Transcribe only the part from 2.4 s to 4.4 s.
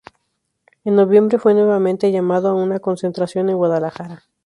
a una concentración en Guadalajara.